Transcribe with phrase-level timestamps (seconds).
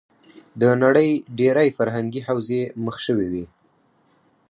[0.61, 3.45] د نړۍ ډېری فرهنګې حوزې مخ شوې وې.